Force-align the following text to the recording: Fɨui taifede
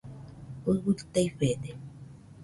Fɨui 0.61 0.93
taifede 1.13 1.69